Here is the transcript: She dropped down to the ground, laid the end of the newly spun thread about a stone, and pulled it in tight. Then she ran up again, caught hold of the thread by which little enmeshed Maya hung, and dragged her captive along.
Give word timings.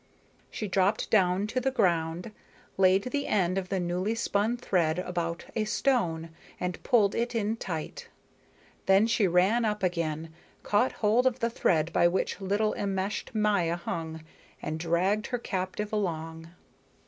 She 0.49 0.67
dropped 0.67 1.11
down 1.11 1.45
to 1.45 1.59
the 1.59 1.69
ground, 1.69 2.31
laid 2.75 3.03
the 3.03 3.27
end 3.27 3.59
of 3.59 3.69
the 3.69 3.79
newly 3.79 4.15
spun 4.15 4.57
thread 4.57 4.97
about 4.97 5.45
a 5.55 5.63
stone, 5.65 6.31
and 6.59 6.81
pulled 6.81 7.13
it 7.13 7.35
in 7.35 7.55
tight. 7.55 8.09
Then 8.87 9.05
she 9.05 9.27
ran 9.27 9.63
up 9.63 9.83
again, 9.83 10.33
caught 10.63 10.91
hold 10.93 11.27
of 11.27 11.37
the 11.37 11.51
thread 11.51 11.93
by 11.93 12.07
which 12.07 12.41
little 12.41 12.73
enmeshed 12.73 13.35
Maya 13.35 13.75
hung, 13.75 14.23
and 14.59 14.79
dragged 14.79 15.27
her 15.27 15.37
captive 15.37 15.93
along. 15.93 16.49